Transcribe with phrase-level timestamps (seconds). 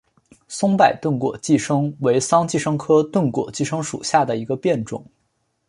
[0.47, 5.05] 松柏钝果寄生为桑寄生科钝果寄生属下的一个变种。